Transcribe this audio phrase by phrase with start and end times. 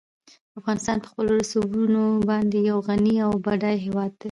[0.59, 4.19] افغانستان په خپلو رسوبونو باندې یو غني او بډای هېواد دی.